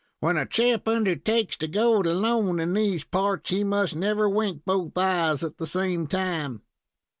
When 0.19 0.35
a 0.35 0.47
chap 0.47 0.87
undertakes 0.87 1.55
to 1.57 1.67
go 1.67 1.99
it 1.99 2.07
alone 2.07 2.59
in 2.59 2.73
these 2.73 3.03
parts, 3.03 3.51
he 3.51 3.63
must 3.63 3.95
never 3.95 4.27
wink 4.27 4.63
both 4.65 4.97
eyes 4.97 5.43
at 5.43 5.59
the 5.59 5.67
same 5.67 6.07
time." 6.07 6.63